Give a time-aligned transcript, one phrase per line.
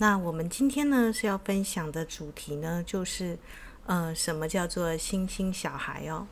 [0.00, 3.38] 那我们今天呢是要分享的主题呢，就是
[3.84, 6.26] 呃，什么叫做星星小孩哦？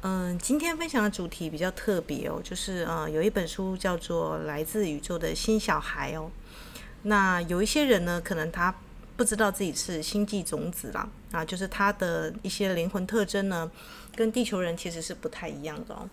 [0.00, 6.32] 嗯、今天分享的主题比较特别哦，就是呃，有一本书叫做《来自宇宙的新小孩》哦。
[7.02, 8.74] 那有一些人呢，可能他
[9.16, 13.70] 不知道自己是星际种子啦，啊，就是他的一些灵魂特征呢，
[14.16, 16.08] 跟地球人其实是不太一样的哦。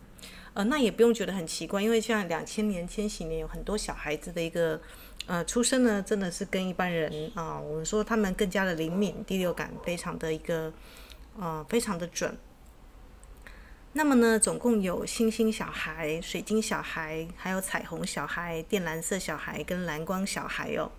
[0.54, 4.80] 呃，那也不用觉得很奇怪，因为像两千年、千禧年有很多小孩子的一个
[5.28, 10.73] 呃出生呢，真的是跟一般人啊、我们说他们更加的灵敏，第六感非常的一个
[11.40, 12.38] 呃非常的准。
[13.94, 20.92] 那么呢，总共有星星小孩、水晶小孩，还有彩虹小孩、靛蓝色小孩跟蓝光小孩哦。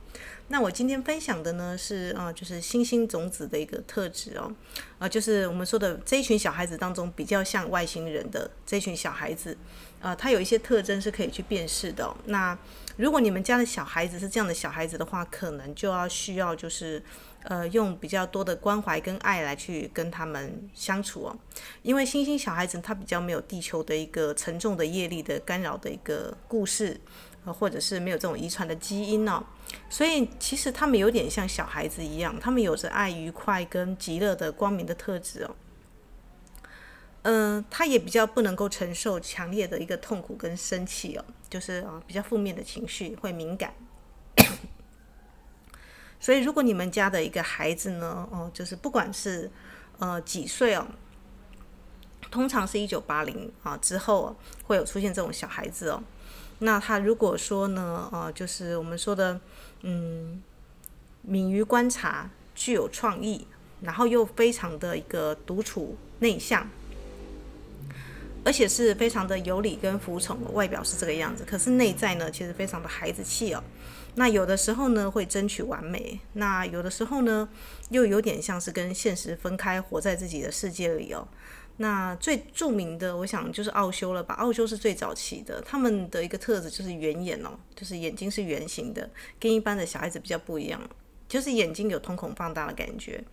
[0.49, 4.53] 那我今天分享的呢是啊、就是星星种子的一个特质哦，
[4.99, 9.57] 啊、就是我们说的这一群小孩子当中比较像外星人的这一群小孩子，
[10.01, 12.59] 啊、呃，他有一些特征是可以去辨识的、那
[12.97, 17.01] 如果你们家的小孩子是这样的小孩子的话，可能就要需要就是
[17.45, 21.37] 呃用比较多的关怀跟爱来去跟他们相处哦，
[21.83, 27.01] 因为星星小孩子他比较没有地球的一个沉重的业力的干扰的一个故事。
[27.47, 29.43] 或者是没有这种遗传的基因哦，
[29.89, 35.57] 所以其实他们有点像小孩子一样，他们有着爱、愉快跟极乐的光明的特质哦。
[37.23, 43.75] 嗯、他也比较不能够承受强烈的一个痛苦跟生气哦，就是啊比较负面的情绪会敏感。
[46.19, 49.51] 所以如果你们家的一个孩子呢，哦，就是不管是
[49.99, 50.87] 呃几岁哦，
[52.31, 56.03] 通常是一九八零啊之后会有出现这种小孩子哦。
[56.61, 59.41] 那他如果说呢，呃，就是我们说的，
[59.83, 60.43] 嗯，
[61.23, 63.47] 敏于观察，具有创意，
[63.81, 66.69] 然后又非常的一个独处内向，
[68.45, 73.65] 而且是非常的有礼跟服从，外表是这个样子，可是内在呢，其实非常的孩子气哦。
[74.17, 77.49] 那有的时候呢，会争取完美，那有的时候呢，
[77.91, 81.27] 又有点像是跟现实分开，活在自己的世界里哦。
[81.83, 84.35] 那最著名的，我想就是奥修了吧？
[84.35, 89.09] 奥修是最早期的，他们的一个特质就是圆眼哦，就是眼睛是圆形的，
[89.39, 90.79] 跟一般的小孩子比较不一样，
[91.27, 93.25] 就是眼睛有瞳孔放大的感觉。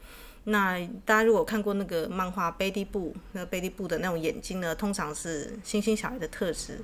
[0.45, 6.79] 那大家如果看过那个漫画《贝蒂布》，那贝蒂布的那种眼睛呢，通常是星星小孩的特质。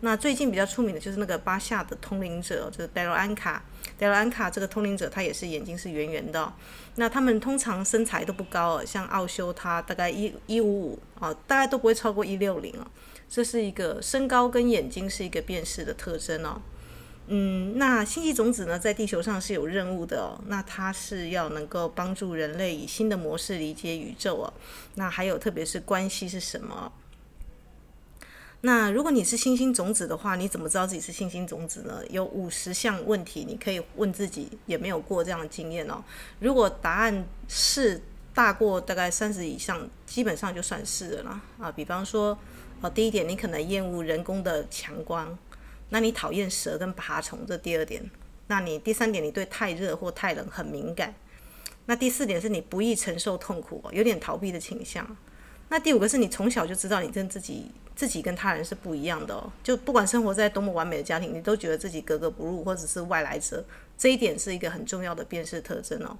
[0.00, 3.62] 那最近比较出名的就是那个巴夏的通灵者，就是戴罗安卡。
[3.98, 6.52] 戴罗安卡这个通灵者，他也是眼睛是圆圆的。
[6.94, 12.86] 那他们通常身材都不高哦，像奥修他大概一一五五啊，大概都不会超过一六零哦。
[13.28, 16.62] 这是一个身高跟眼睛是一个辨识的特征哦。
[17.26, 20.40] 嗯，那星际种子呢，在地球上是有任务的哦。
[20.46, 24.52] 那它是要能够帮助人类以新的模式理解宇宙哦。
[24.94, 26.90] 那还有，特别是关系是什么？
[28.62, 32.02] 那如果你是星星种子的话，你怎么知道自己是星星种子呢？
[32.10, 36.02] 有五十项问题，你可以问自己，也没有过这样的经验哦。
[36.40, 38.02] 如果答案是
[38.34, 41.40] 大过大概三十以上，基本上就算是了。
[41.60, 42.36] 啊，比方说，
[42.80, 45.38] 呃，第一点，你可能厌恶人工的强光。
[45.90, 48.10] 那你讨厌蛇跟爬虫，这第二点。
[48.48, 51.14] 那你第三点，你对太热或太冷很敏感。
[51.86, 55.16] 那第四点是你不易承受痛苦，有点逃避的倾向。
[55.68, 63.64] 那第五个是你从小就知道你跟自己自己跟他人是不一样的哦，就不管生活在多么完美的家庭，你都觉得自己格格不入或者是外来者。
[63.98, 66.16] 这一点是一个很重要的辨识特征哦。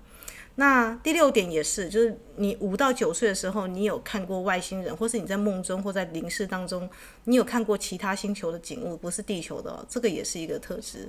[0.56, 6.90] 那第六点也是，就是你五到九岁的时候，你有看过外星人，或是你在梦中或在灵视当中，
[7.24, 11.08] 你有看过其他星球的景物，不是地球的，这个也是一个特质。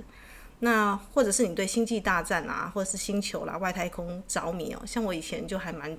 [0.60, 5.96] 那或者是你对星际大战啊，或者是星球啦、外太空着迷哦，像我以前就还蛮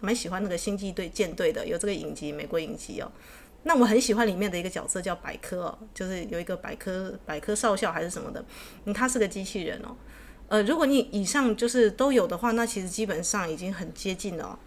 [0.00, 3.10] 蛮喜欢那个星际队舰队的，有这个影集，美国影集哦。
[3.62, 8.44] 那我很喜欢里面的一个角色叫百科哦，就是有一个百科百科少校还是什么的，
[8.84, 9.96] 嗯，他是个机器人哦。
[10.48, 14.58] 呃，如果你以上就是都有的话，那其实基本上已经很接近了。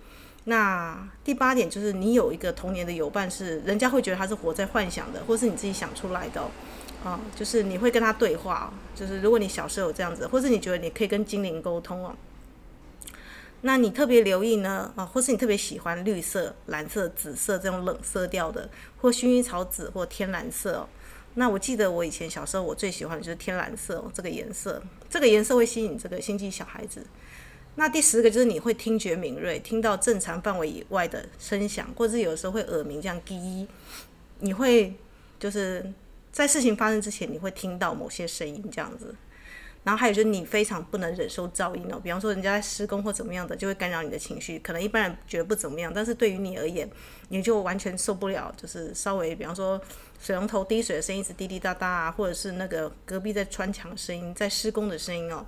[0.45, 6.49] 那第八点就是你有一个童年的友伴，是人家会觉得他是活在幻想的，或是你自己想出来的哦。
[7.05, 12.15] 啊，就是你会跟他对话，就是如果你小时候有这样子，或是你觉得你可以跟精灵沟通哦。
[13.61, 20.89] 那你特别留意呢，啊，或是你特别喜欢绿色、蓝色、紫色这种冷色调的，或薰衣草紫或天蓝色哦。
[21.35, 27.05] 那我记得我以前小时候，我最喜欢的就是天蓝色哦，这个颜色，这个颜色会吸引这个星际小孩子。
[27.75, 33.67] 那第十个就是你会听觉敏锐，听到正常范围以外的声响，或者有时候会耳鸣这样滴，
[34.39, 34.95] 你会
[35.37, 35.91] 就是
[36.35, 39.15] 在事情发生之前，你会听到某些声音这样子。
[39.85, 44.59] 然后还有就是你非常不能忍受噪音哦，比方说人家在施工或怎么样的，就会干扰你的情绪。
[44.59, 46.89] 可能一般人觉得不怎么样，但是对于你而言，
[47.29, 48.53] 你就完全受不了。
[48.57, 49.79] 就是稍微比方说
[50.19, 55.45] 水龙头滴水的声音是滴滴答答啊，或者是那个隔壁在穿墙的声音，在施工的声音哦。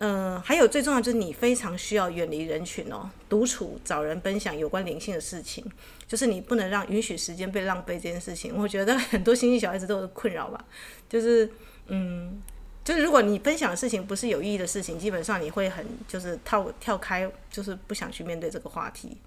[0.00, 5.64] 嗯、还有最重要就是你非常需要远离人群哦，独处找人分享有关灵性的事情，
[6.06, 8.56] 就是你不能让允许时间被浪费这件事情。
[8.56, 10.64] 我觉得很多星星小孩子都有困扰吧，
[11.08, 11.50] 就是
[11.88, 12.40] 嗯，
[12.84, 19.18] 就是如果你分享的事情不是有意义的事情，基本上你会很就是跳跳开，就是不想去面对这个话题。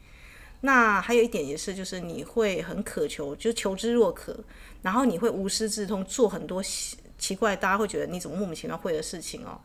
[0.62, 4.38] 那还有一点也是，就是你会很渴求，就求知若渴，
[4.84, 6.64] 然后你会无师自通做很多
[7.18, 9.60] 奇怪，大家会觉得你怎么莫名其妙会的事情哦。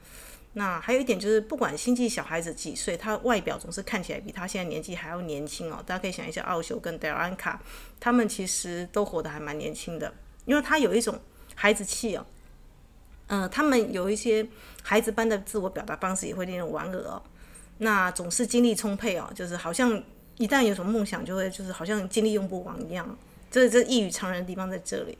[0.59, 5.85] 那还有一点就是，不管星际小孩子几岁，他外表总是看起来比他现在年纪还要年轻哦。
[5.85, 7.61] 大家可以想一下，奥修跟德尔安卡，
[8.01, 10.11] 他们其实都活得还蛮年轻的，
[10.47, 11.21] 因为他有一种
[11.55, 12.25] 孩子气哦。
[13.27, 14.47] 嗯、他们有一些
[14.83, 17.23] 孩子般的自我表达方式，也会令人莞尔哦。
[17.77, 20.03] 那总是精力充沛哦，就是好像
[20.39, 23.19] 一旦有什么梦想，就会就是好像精力用不完一样。
[23.51, 25.19] 这这异于常人的地方在这里。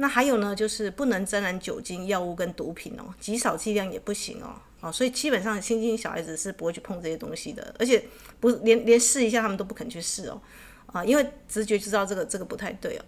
[0.00, 4.54] 那还有呢，就是不能沾染酒精、药物跟毒品哦，极少剂量也不行哦。
[4.80, 8.02] 哦，所以基本上星星小孩子是不会去碰这些东西的，而且
[8.40, 10.40] 不连连试一下他们都不肯去试哦。
[10.86, 13.04] 啊，因为直觉知道这个这个不太对哦。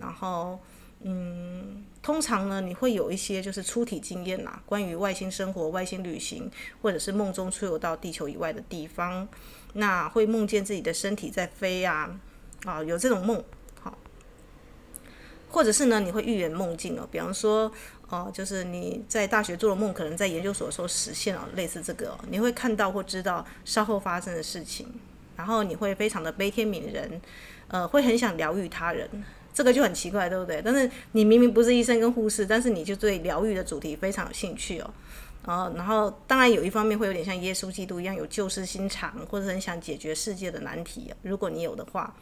[0.00, 0.58] 然后，
[1.02, 6.50] 嗯，通常呢，你会有一些就是出体经验啦，关于外星生活、外星旅行，
[6.80, 9.28] 或者是梦中出游到地球以外的地方，
[9.74, 12.18] 那会梦见自己的身体在飞呀，
[12.64, 13.44] 啊，有这种梦。
[15.52, 17.70] 或者是呢，你会预言梦境哦，比方说，
[18.08, 24.88] 哦、呃，就是你在大学做的梦，可能在研究所的时候实现了，类似这个、哦，你会看到或知道稍后发生的事情，
[25.36, 27.20] 然后你会非常的悲天悯人，
[27.68, 29.06] 呃，会很想疗愈他人，
[29.52, 30.62] 这个就很奇怪，对不对？
[30.64, 34.90] 但是你明明不是医生跟护士，但是你就对疗愈的主题非常有兴趣哦，
[35.44, 42.14] 然后，然后当然有一方面会有点像耶稣基督一样有救世心肠，或者很想解决世界的难题、如果你有的话。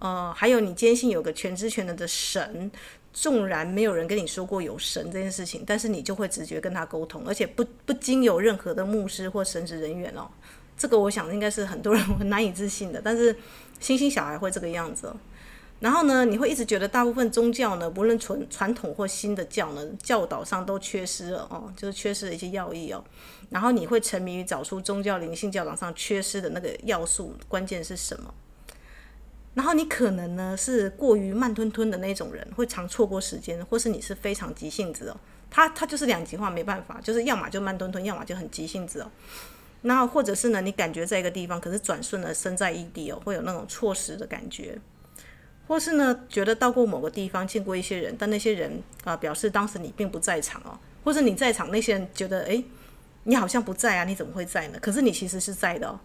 [0.00, 2.70] 呃，还有你坚信有个全知全能的神，
[3.12, 10.28] 纵然没有人跟你说过有神这件事情，但是你就会直觉跟他沟通，而且不不经有任何的牧师或神职人员哦。
[10.76, 13.36] 这个我想应该是很多人 难以置信的，但是
[13.78, 15.14] 星星小孩会这个样子。
[15.80, 23.02] 然后呢，你会一直觉得大部分宗教呢，不论传传统或新的教呢，教导上都缺失了哦，就是缺失了一些要义哦。
[23.48, 28.34] 然后你会沉迷于找出宗教灵性教导上缺失的那个要素，关键是什么？
[29.54, 35.16] 然后你可能呢是过于慢吞吞的那种人，会常错过时间，或是你是非常急性子哦。
[35.50, 39.10] 他他就是两极化，没办法，就是要么就慢吞吞，要么就很急性子哦。
[39.82, 44.78] 然后或者是呢，你感觉在一个地方，可是转瞬呢身在异地哦，会有那种错时的感觉。
[45.66, 52.64] 或是呢，觉得到过某个地方，见过一些人，但那些人啊、表示当时你并不在场哦，或是你在场，那些人觉得诶，
[53.24, 54.78] 你好像不在啊，你怎么会在呢？
[54.80, 55.98] 可是你其实是在的哦。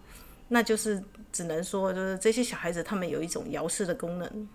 [0.48, 1.02] 那就是
[1.32, 4.48] 只能说，就是这些小孩子他们有一种遥视的功能。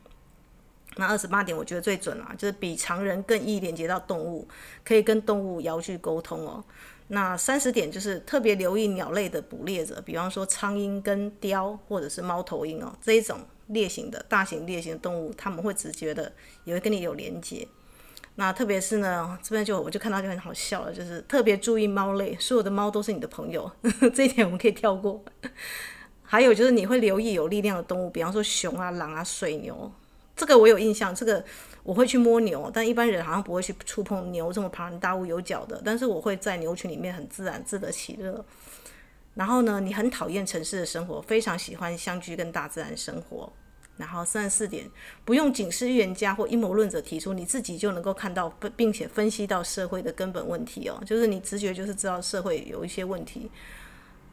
[0.98, 4.48] 那二十八点我觉得最准啊，就是比常人更易连接到动物，
[4.84, 6.64] 可以跟动物遥距沟通哦。
[7.08, 16.32] 那三十点就是特别留意鸟类的捕猎者，比方说苍蝇跟雕或者是猫头鹰哦，这一种猎型的大型猎型的动物，他们会直觉的
[16.66, 17.68] 也会跟你有连接。
[18.36, 23.70] 那特别是呢，这边就我就看到就很好笑了，就是特别注意猫类，所有的猫都是你的朋友，
[24.16, 25.24] 这一点我们可以跳过。
[26.24, 29.92] 还有就是你会留意有力量的动物，比方说熊啊、狼啊、水牛，
[30.36, 31.44] 这个我有印象，这个
[31.84, 38.44] 我会去摸牛，但一般人好像不会去触碰牛这么庞然大物有角的，但是我会在牛群里面很自然自得其乐。
[39.34, 43.52] 然后呢，你很讨厌城市的生活，非常喜欢乡居跟大自然生活。
[43.98, 44.90] 然后三十四点，
[45.24, 53.52] 不用警示预言家或阴谋论者提出，你自己就能够看到并且分析到社会的根本问题哦，就是你直觉就是知道社会有一些问题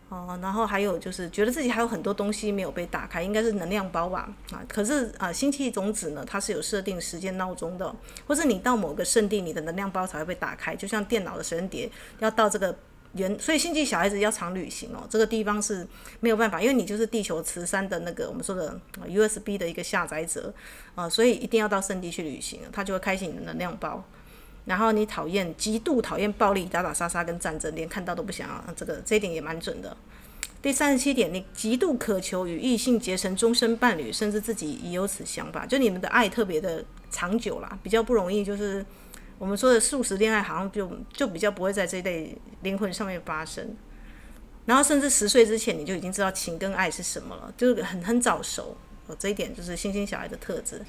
[0.08, 0.38] 哦。
[0.40, 4.64] 然后还有就是觉得自己还有很多东西没有被打开，应该是能量包吧啊。
[4.66, 7.94] 可是啊，星期一种子呢，它是有设定时间闹钟的，
[8.26, 12.74] 或是你到某个圣地，你的能量包才会被打开，就像电脑的随身碟要到这个。
[13.14, 15.86] 原所以星际小孩子要常旅行哦，这个地方是
[16.20, 20.52] 没有办法，因为你就是地球磁山的那个我们说的 USB 的一个下载者
[20.94, 24.04] 啊，所以一定要到圣地去旅行，他就会开启你的能量包。
[24.66, 29.96] 然后你讨厌极度讨厌暴力、打打杀杀跟战争，连看到都不想要，这个这一点也蛮准的。
[30.60, 38.84] 第三十七点，你极度渴求与异性结成终身伴侣，甚至自己已有此想法，就你们的爱特别的长久啦，比较不容易就是。
[39.38, 43.76] 我们说的素食恋爱好像就就比较不会在这一类灵魂上面发生，
[44.66, 48.76] 然后甚至十岁之前你就已经知道情跟爱是什么了，就是很很早熟，
[49.06, 50.84] 哦，这一点就是星星小孩的特质。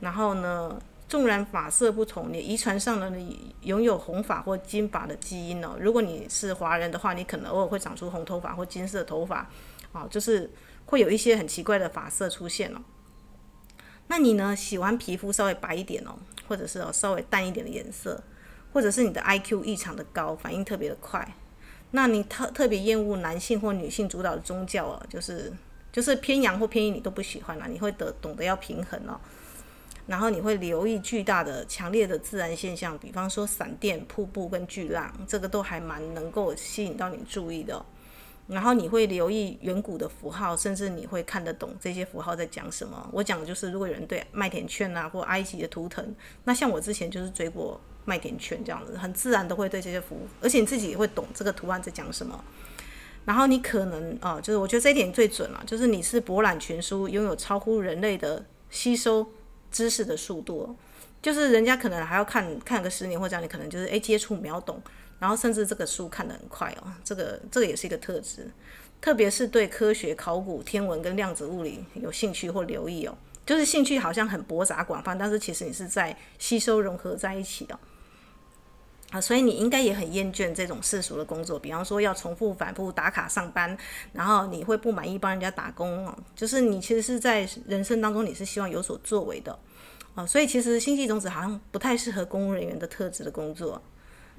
[0.00, 5.76] 然后呢，纵然发色不同，你遗传上了你拥有红发或金发的基因哦。
[5.80, 9.48] 如果你是华人的话，你可能偶尔会长出红头发或金色头发，
[9.92, 10.50] 啊，就是
[10.86, 12.80] 会有一些很奇怪的发色出现哦。
[14.08, 14.56] 那你呢？
[14.56, 18.22] 喜欢皮肤稍微白一点哦，或者是哦稍微淡一点的颜色，
[18.72, 21.34] 或者是你的 IQ 异常的高，反应特别的快。
[21.90, 25.52] 那你特特别厌恶男性或女性主导的宗教哦，就是
[25.92, 29.20] 就是偏阳或偏阴你都不喜欢啦，你会得懂得要平衡哦。
[30.06, 37.84] 然后你会留意巨大的、强烈的自然现象，比方说闪电、瀑布跟巨浪，这个都还蛮能够吸引到你注意的。
[38.48, 43.08] 然后你会留意远古的符号，甚至你会看得懂这些符号在讲什么。
[43.12, 46.14] 我讲的就是，如果有人对麦田圈啊或埃及的图腾，
[46.44, 52.42] 那像我之前就是追过麦田圈这样子，很自然都会对这些符，而且你自己也会懂这个图案在讲什么。
[53.26, 59.30] 然后你可能啊，就是我觉得这一点最准了，就是你是博览群书，拥有超乎人类的吸收
[59.70, 60.74] 知识的速度，
[61.20, 64.80] 就是人家可能还要看看个十年或者这样，你可能就是诶接触秒懂。
[65.18, 68.48] 然后甚至这个书看得很快哦，这个这个也是一个特质，
[69.00, 77.78] 特别是对科学、考古、天文跟量子物理有兴趣或留意哦，就是兴趣好像很博杂广泛，但是其实你是在吸收融合在一起的
[79.10, 83.76] 啊，所以你应该也很厌倦这种世俗的工作，比方说要重复反复打卡上班，
[84.12, 89.58] 然后你会不满意帮人家打工哦，就是你其实是在人生当中你是希望有所作为的
[90.14, 93.82] 啊，所以其实星际种子好像不太适合公务人员的特质的工作。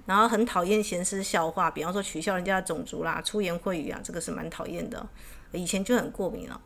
[0.09, 5.07] 然后很讨厌闲事笑话，比方说取笑人家的种族啦、出言秽语啊，这个是蛮讨厌的。
[5.51, 6.59] 以前就很过敏了，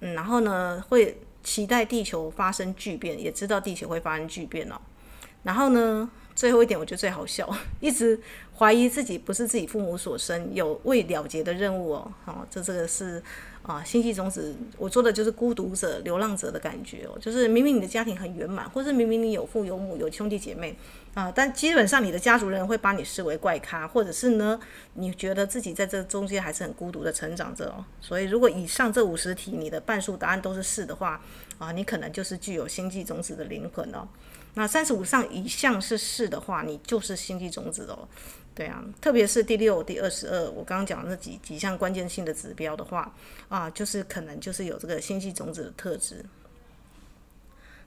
[0.00, 4.80] 嗯，然后呢，会期待地球发生巨变，也知道地球会发生巨变哦。
[5.42, 7.48] 然后呢，最后一点我觉得最好笑，
[7.80, 8.18] 一直
[8.58, 12.12] 怀疑自己不是自己父母所生，有未了结的任务哦。
[12.24, 13.22] 好，这这个是。
[13.64, 20.76] 啊，星际种子，我说的就是孤独者、流浪者的感觉哦，就是明明你的家庭很圆满，或是明明你有父有母、有兄弟姐妹
[21.14, 24.60] 啊，但基本上你的家族人会把你视为怪咖，或者是呢，
[24.92, 27.82] 你觉得自己在这中间还是很孤独的成长着哦。
[28.02, 31.18] 所以，如果以上这五十题你的半数答案都是是的话，
[31.56, 34.06] 啊，你可能就是具有星际种子的灵魂哦。
[34.54, 38.08] 那三十五上以上是是的话，你就是星际种子哦。
[38.54, 43.12] 对啊，特别是第六、第二十二，我刚刚讲的那几几项关键性的指标的话，
[43.48, 46.24] 啊，就是可能就是有这个星际种子的特质。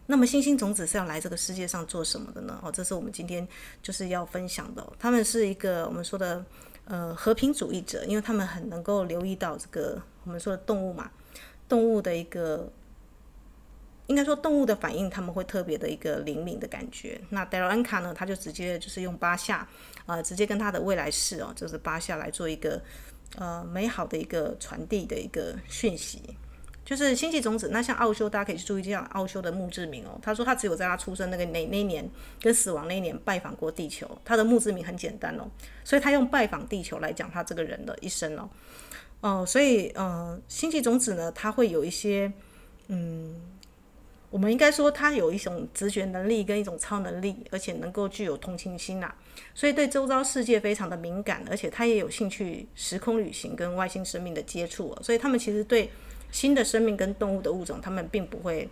[0.07, 2.59] 那么星星种子是要来这个世界上做什么的呢？
[2.61, 3.47] 哦，这是我们今天
[3.81, 4.85] 就是要分享的。
[4.99, 6.43] 他们是一个我们说的
[6.83, 11.09] 呃和平主义者，因为他们很能够留意到这个我们说的动物嘛，
[11.69, 12.69] 动物的一个。
[14.07, 17.19] 应该说，动物的反应他们会特别的一个灵敏的感觉。
[17.29, 19.67] 那戴尔安卡呢，他就直接就是用巴夏，
[20.05, 22.81] 呃，直接跟他的未来式哦，就是巴夏来做一个
[23.35, 26.21] 呃美好的一个传递的一个讯息，
[26.85, 27.67] 就是星际种子。
[27.69, 30.17] 那像奥修，大家可以去注意一下奥修的墓志铭哦。
[30.21, 32.09] 他说他只有在他出生那个那那一年
[32.39, 34.09] 跟死亡那一年拜访过地球。
[34.23, 35.43] 他的墓志铭很简单哦，
[35.83, 38.49] 所以他用拜访地球来讲他这个人的一生哦。
[39.19, 42.31] 哦、所以呃，星际种子呢，他会有一些
[42.87, 43.35] 嗯。
[44.29, 49.13] 我们应该说，他有一种直觉能力跟一种超能力，而且能够具有同情心呐、
[49.55, 55.89] 所以对周遭世界非常的敏感，而且他也有兴趣时空旅行跟外星生命的接触，所以他们其实对
[56.31, 58.67] 新的生命跟动物的物种，他们并不会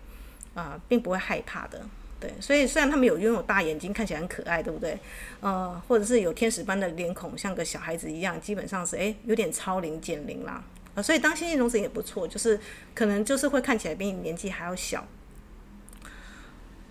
[0.52, 1.80] 啊、并不会害怕的。
[2.20, 4.98] 对，所以虽然他们有拥有大眼睛，看起来很可爱，对不对？
[5.40, 10.62] 呃，或者是有天使般的脸孔，像个小孩子一样，基本上是诶有点超龄减龄啦
[10.94, 12.58] 啊、所以当星际种子也不错，就是
[12.94, 15.06] 可能就是会看起来比你年纪还要小。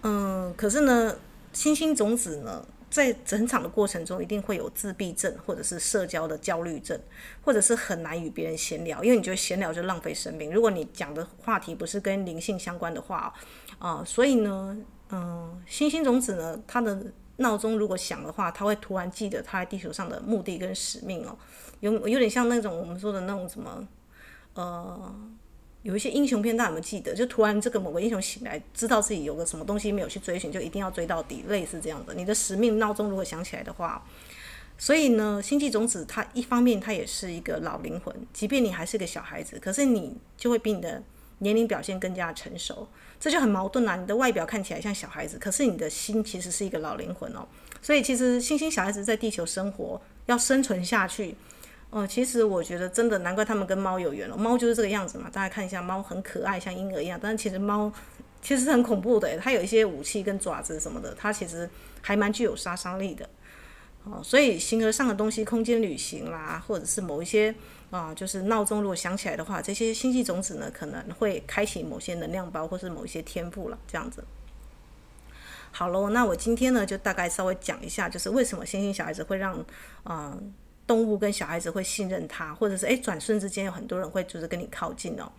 [0.08, 1.16] 嗯，可是呢，
[1.52, 7.00] 星星种子呢，在整场的过程中，一定会有自闭症，或者是社交的焦虑症，
[7.44, 10.54] 或者是很难与别人闲聊，因为你觉得闲聊就浪费生命。
[10.54, 13.34] 如果你讲的话题不是跟灵性相关的话，
[13.80, 14.78] 啊、所以呢，
[15.10, 17.04] 嗯，星星种子呢，它的
[17.38, 21.36] 闹钟如果响的话，它会突然记得它在地球上的目的跟使命哦，
[21.80, 23.88] 有有点像那种我们说的那种什么，
[24.54, 25.16] 呃。
[25.86, 27.14] 有一些英雄片，大家有没有记得？
[27.14, 32.14] 就突然这个某个英雄醒来，知道自己有个什么东西没有去追寻，就一定要追到底，类似这样的。
[32.16, 34.04] 你的使命闹钟如果响起来的话，
[34.80, 41.04] 所以呢，星际种子它一方面它也是一个老灵魂，即便你还是个小孩子，可是你就会比你的
[41.38, 42.88] 年龄表现更加成熟，
[43.20, 43.96] 这就很矛盾啊！
[43.96, 47.48] 你的外表看起来像小孩子，可是你的心其实是一个老灵魂哦。
[47.80, 51.36] 所以其实星星小孩子在地球生活要生存下去。
[51.90, 54.36] 哦，其实我觉得真的难怪他们跟猫有缘了。
[54.36, 57.18] 猫就是这个样子嘛，大家看一下，猫很可爱，像婴儿一样。
[57.22, 57.92] 但是其实猫
[58.42, 61.70] 其实很恐怖的，它有一些武器跟爪子什么的，它其实
[62.02, 63.30] 还蛮具有杀伤力的。
[64.04, 67.56] 哦，所以形而上的东西，空间旅行啦，或者是某一些
[67.90, 74.24] 啊，就是闹钟如果响起来的话，这些星际种子呢可能会开启某些能量包，或是某一些天赋了，这样子。
[75.72, 79.66] 好喽，那我今天呢就大概稍微讲一下，就是为什么星星小孩子会让
[80.04, 80.54] 嗯
[80.88, 85.32] 动物跟小孩子会信任他，或者是诶转瞬之间有很多人会就是跟你靠近哦。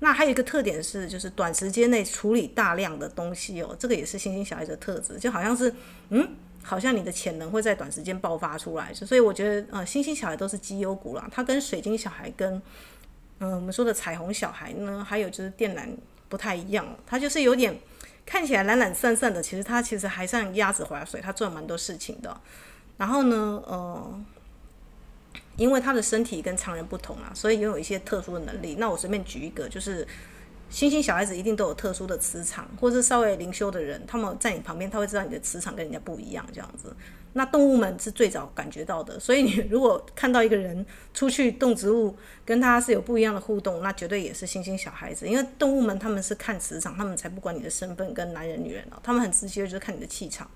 [0.00, 5.74] 那还有一个特点是，就是短时间内处理大量的东西哦，这个也是星星小孩子的特质，就好像是
[6.10, 6.28] 嗯。
[6.60, 11.26] 好像你的潜能会在短时间爆发出来，所以我觉得，呃，星星小孩都是绩优股啦。
[11.32, 12.60] 它跟水晶小孩跟，
[13.38, 15.88] 嗯、我们说的彩虹小孩呢，还有就是电缆
[16.28, 17.78] 不太一样，它就是有点
[18.26, 22.38] 看起来懒懒散散的，其实它其实还像鸭子划水，它做了蛮多事情的。
[22.98, 24.24] 然后呢，呃，
[25.58, 28.76] 因为他的身体跟常人不同啊，所以拥有一些特殊的能力。
[28.76, 30.08] 那我随便举一个，就是。
[30.70, 36.94] 星星小孩子一定都有特殊的磁场，或是稍微灵修的人，他们在你旁边，他会知道你的磁场跟人家不一样，这样子。
[37.32, 40.84] 那动物们是最早感觉到的，所以你如果看到一个人
[41.14, 45.26] 出去动植物，跟他是有不一样的互动，那绝对也是星星小孩子。
[45.26, 50.50] 因为动物们他们是看磁场，他们才不管你的身份跟男人女人哦，他们很直接就是看你的气场。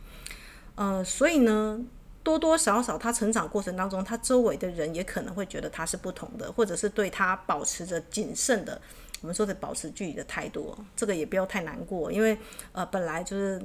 [0.75, 1.81] 呃，所以呢，
[2.23, 8.81] 多多少少他成长过程当中，他周围的人也可能会觉得他是不同的，或者是对他保持着谨慎的。
[9.21, 12.37] 我们说的保持距离的态度，这个也不要太难过，因为
[12.73, 13.63] 呃本来就是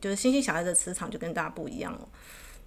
[0.00, 2.08] 就是星星小孩的磁场就跟大家不一样了。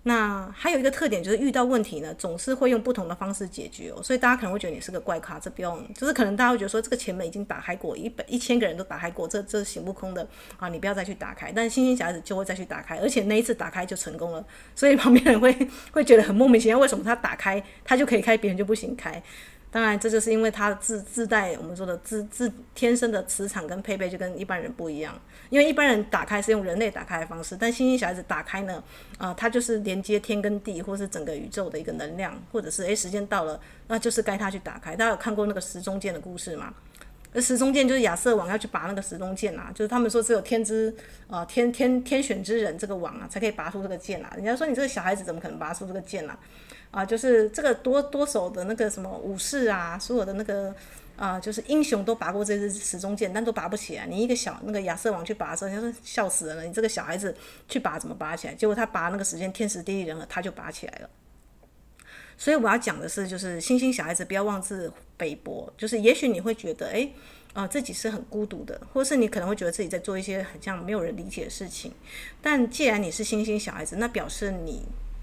[0.04, 10.28] 那还有一个特点就是遇到问题呢，总是会用不同的方式解决，所以大家可能会觉得你是个怪咖，这不用，就是可能大家会觉得说这个前门已经打开过，一百一千个人都打开过，这这是行不通的
[10.58, 11.52] 啊，你不要再去打开。
[11.56, 14.44] 但是星星小孩子就会再去打开，而且那一次打开就成功了，
[14.76, 15.56] 所以旁边人会
[15.92, 19.22] 会觉得很莫名其妙，为什么他打开他就可以开，别人就不行开？
[19.72, 25.18] 当然，这就是因为它自自带我们说的自自天生的磁场跟配备就跟一般人不一样。
[25.50, 28.84] 因为一般人打开是用人类打开的方式，但星星小孩子打开呢，
[29.18, 34.96] 啊、呃，它就是连接天跟地，或是整个宇宙的一个能量，或者是诶时间到了，那就是该他去打开。
[34.96, 36.74] 大家有看过那个时钟剑的故事吗？
[37.34, 40.94] 那时钟剑就是亚瑟王要去拔那个时钟剑啊，就是他们说只有天之
[41.30, 44.34] 啊天天天选之人这个王啊，才可以拔出这个剑啊。
[44.36, 46.38] 人家说你这个小孩子怎么可能拔出这个剑啊？
[46.92, 50.76] 啊，就是这个多多手的那个什么武士啊，所有的那个
[51.16, 54.06] 啊，就是英雄都拔过这支时钟剑，但都拔不起来。
[54.06, 56.64] 你一个小那个亚瑟王去拔的时候，人家说笑死人了。
[56.66, 57.34] 你这个小孩子
[57.70, 58.54] 去拔怎么拔起来？
[58.54, 61.10] 结果他拔那个时间天时地利人和，他就拔起来了。
[62.38, 65.72] 所以我要讲的是，就是星星小孩子不要妄自菲薄。
[65.78, 67.10] 就是也许你会觉得，哎，
[67.54, 71.94] 啊，自己是很孤独的，或是你可能会觉得自己在做一些很像没有人理解的事情。
[72.42, 74.82] 但既然你是星星小孩子，那表示你。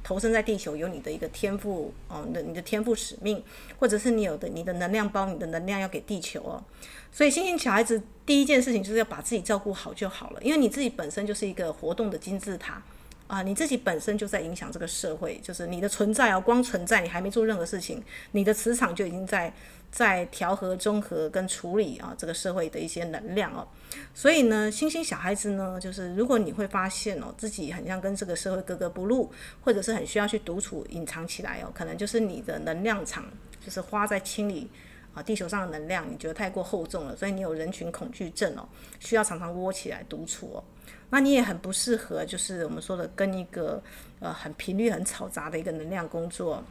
[0.08, 3.44] 投身在地球有你的一个天赋哦，你的你的天赋使命，
[3.78, 6.64] 或者是你有的你的能量包，你的能量要给地球哦。
[7.12, 12.82] 所以星星小孩子第一件事情就是要把自己照顾好就好了，因为你自己本身就是一个活动的金字塔
[13.26, 19.52] 啊，你自己本身就在影响这个社会，就是你的存在哦，光存在你还没做任何事情，你的磁场就已经在。
[19.90, 23.66] 在调和、综合跟处理啊，这个社会的一些能量哦，
[24.14, 33.24] 所以呢，星星小孩子呢，就是如果你会发现哦，自己很像跟这个社会格格不入，或者是很需要去独处、隐藏起来哦，可能就是你的能量场
[33.64, 34.70] 就是花在清理
[35.14, 38.68] 啊地球上的能量，你觉得太过厚重了，所以你有人群恐惧症哦，
[39.00, 40.64] 需要常常窝起来独处哦，
[41.08, 43.82] 那你也很不适合，就是我们说的跟一个
[44.20, 46.62] 呃很频率很嘈杂的一个能量工作。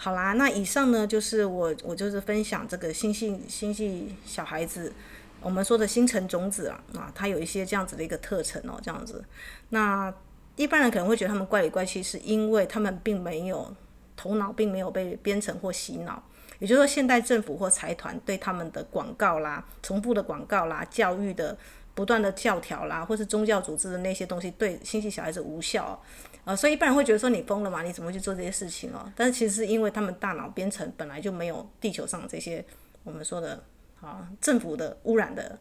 [0.00, 4.92] 好啦，那以上呢就是我我就是分享这个星系星系小孩子，
[5.40, 9.24] 我们说的星辰种子啊啊，它有一些这样子的一个特征哦，这样子。
[9.70, 10.14] 那
[10.54, 13.74] 一般人可能会觉得他们怪里怪气，是因为他们并没有
[14.16, 16.22] 头脑，并没有被编程或洗脑。
[16.60, 21.56] 也就是说，现代政府或财团对他们的广告啦、重复的广告啦、教育的
[21.94, 26.00] 不断的教条啦，或是宗教组织的那些东西，对星系小孩子无效。
[26.48, 27.82] 呃，所以一般人会觉得说你疯了嘛？
[27.82, 29.12] 你怎么去做这些事情哦？
[29.14, 32.64] 但是其实是因为他们大脑编程本来就没有地球上这些
[33.04, 33.62] 我们说的
[34.00, 35.58] 啊政府的污染的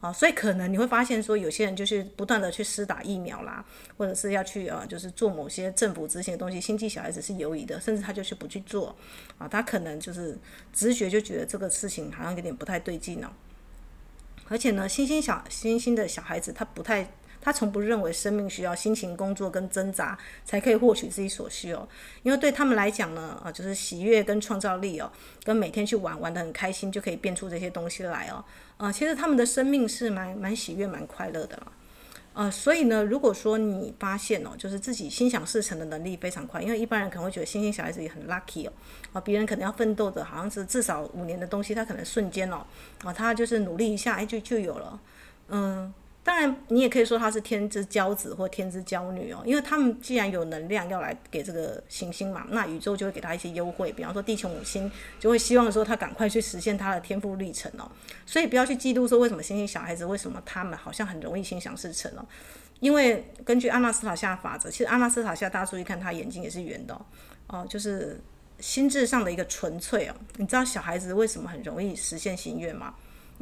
[0.00, 3.62] 啊，所以可能你会发现说有些人就是不断的去施打疫苗啦，
[3.98, 8.96] 或者是要去啊就是做某些政府执行的东西，星际小孩子是犹疑的，甚至他就是不去做
[9.36, 10.38] 啊，他可能就是
[10.72, 13.28] 直觉就觉得这个事情好像有点不太对劲哦。
[14.48, 17.06] 而且呢，星星小星星的小孩子他不太。
[17.44, 21.86] 他从不认为生命需要辛勤工作跟挣扎才可以获取自己所需哦，
[22.22, 25.12] 因为对他们来讲呢，啊，就是喜悦跟创造力哦，
[25.44, 28.42] 跟每天去玩玩得很开心就可以变出这些东西来哦，
[28.78, 31.72] 啊，其实他们的生命是蛮蛮喜悦、蛮快乐的了，
[32.32, 38.72] 呃，所以呢，如果说你发现哦，就是自己心想事成的能力非常快，因为一般人可能会觉得星星小孩子也很 lucky 哦，
[39.12, 42.64] 啊，别人可能要奋斗的好像是至少五年的东西，他可能瞬间哦，
[43.02, 44.98] 啊，他就是努力一下，哎，就就有了，
[45.48, 45.92] 嗯。
[46.24, 53.92] 当然，你也可以说他是天之骄子或天之骄女哦，因为他们既然有能量要来给这个行星嘛，那宇宙就会给他一些优惠。
[53.92, 57.86] 比方说，地球母亲就会希望说他赶快去实现他的天赋历程哦。
[58.24, 62.24] 所以不要去嫉妒说为什么星星小孩子为什么他们好像很容易心想事成哦。
[62.80, 66.98] 因为根据阿纳斯塔夏法则，其实阿纳斯塔夏大家注意看，他眼睛也是圆的，
[67.48, 68.18] 哦，就是
[68.60, 70.14] 心智上的一个纯粹哦。
[70.38, 72.94] 你知道小孩子为什么很容易实现心愿吗？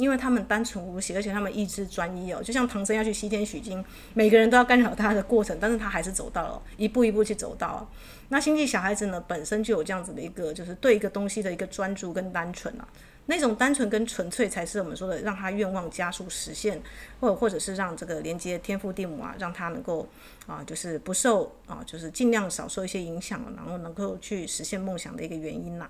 [0.03, 3.85] 因为他们单纯无邪，而且他们意志专一哦，就像唐僧要去西天取经，
[4.15, 7.89] 每个人都要干扰他的过程，但是他还是走到了，一步一步去走到。
[8.29, 12.89] 那星际小孩子呢，本身就有这样子的一个，就是对一个东西的一个专注跟单纯啊，
[13.27, 16.83] 那种单纯跟纯粹才是我们说的让他愿望加速实现，
[17.21, 20.09] 或者或者是让这个连接天父地母啊，让他能够
[20.49, 25.89] 啊，就是不受啊，就是尽量少受一些影响，然后能够去实现梦想的一个原因呐、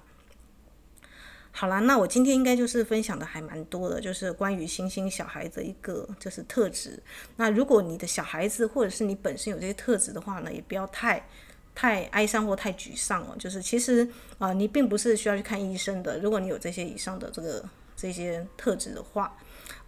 [1.53, 7.01] 好啦，那我今天应该就是分享的还蛮多的，就是关于星星小孩的一个就是特质。
[7.37, 11.25] 那如果你的小孩子或者是你本身有这些特质的话呢，也不要太
[11.75, 13.37] 太哀伤或太沮丧哦。
[13.39, 16.19] 就是其实啊、你并不是需要去看医生的。
[16.19, 19.37] 如果你有这些以上的这个这些特质的话。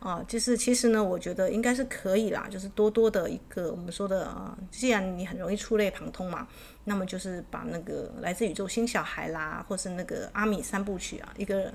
[0.01, 6.47] 啊，就是其实呢，我觉得应该是可以啦，就是多多的一个我们说的啊，既然你很容易触类旁通嘛，
[6.85, 11.73] 那么就是把那个来自宇宙星小孩啦，或是那个阿米三部曲啊，一个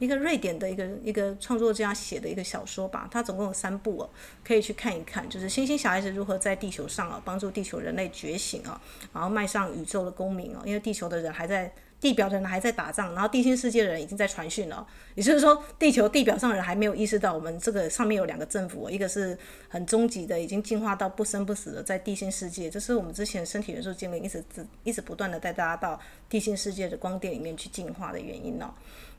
[0.00, 4.10] 一个瑞典的一个一个创作家写的一个小说吧，它总共有三部哦，
[4.44, 8.80] 可以去看一看，就是星星小孩子如何在地球上啊，帮助地球人类觉醒啊，
[9.12, 11.72] 然后迈上宇宙的公民哦，因为地球的人还在。
[12.00, 14.86] 地表的人还在打仗，然后地心世界的人已经在传讯了。
[15.14, 19.36] 也就是说，地球地表上的人还没有意识到，我们这个上面有两个政府，一个是
[19.68, 22.70] 很终极的，已经进化到不生不死的，在地心世界。
[22.70, 24.44] 这是我们之前身体元素精灵一直
[24.84, 28.72] 一直不断的带大家到地心世界的光电里面去进化的原因哦。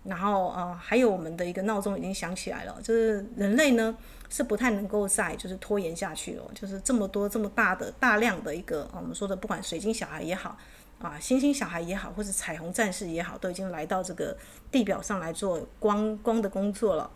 [0.05, 3.97] 然后呃，还有我们的一个闹钟已经响起来了，就是人类呢
[4.29, 10.57] 是不太能够再就是拖延下去了，就是这么多这么大的大量的一个我们说的，不管水晶小孩也好。
[10.99, 14.35] 啊，星星小孩也好，或是彩虹战士也好，都已经来到这个
[14.69, 17.09] 地表上来做光光的工作了。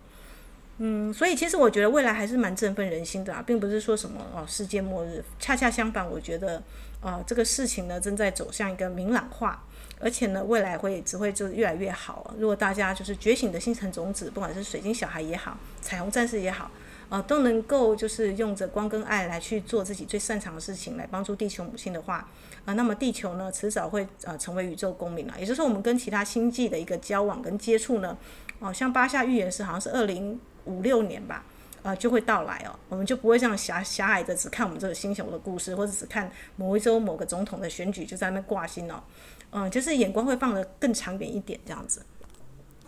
[0.78, 6.64] 嗯，所以其实我觉得未来还是蛮振奋人心的啊，并不是说什么哦世界末日，恰恰相反，我觉得
[7.02, 9.62] 啊这个事情呢正在走向一个明朗化，
[10.00, 12.34] 而且呢未来会只会就越来越好。
[12.38, 16.72] 如果大家就是觉醒的星辰种子，不管是水晶小孩也好，彩虹战士也好。
[17.14, 22.28] 啊，都能够就是用着光跟爱来去做自己最擅长的事情，来帮助地球母亲的话，
[22.66, 25.36] 啊，那么地球呢，迟早会呃成为宇宙公民了。
[25.38, 28.18] 也就是说，我们跟其他星际的一个交往跟接触呢，
[28.58, 31.46] 哦、像巴夏预言是好像是二零五六年吧，
[31.84, 39.04] 啊，就会到来哦，我们就不会这样狭狭隘的只看我们这个星球的故事，或者只看某一周某个总统的选举就在那边挂心哦，
[39.52, 42.02] 嗯、就是眼光会放得更长远一点这样子。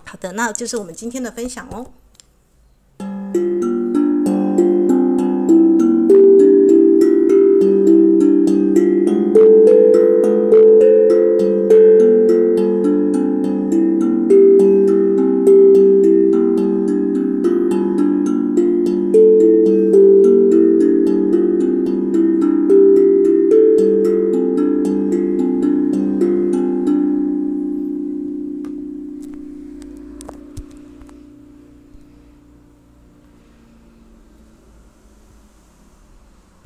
[0.04, 1.86] 好的，那就是我们今天的分享哦。